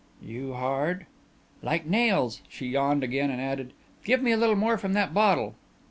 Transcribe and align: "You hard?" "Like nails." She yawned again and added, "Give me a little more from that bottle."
"You 0.19 0.53
hard?" 0.53 1.05
"Like 1.61 1.85
nails." 1.85 2.41
She 2.49 2.65
yawned 2.65 3.03
again 3.03 3.29
and 3.29 3.39
added, 3.39 3.71
"Give 4.03 4.19
me 4.19 4.31
a 4.31 4.37
little 4.37 4.55
more 4.55 4.79
from 4.79 4.93
that 4.93 5.13
bottle." 5.13 5.53